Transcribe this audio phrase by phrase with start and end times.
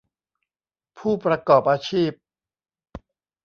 [0.97, 2.11] ผู้ประกอบอาชีพ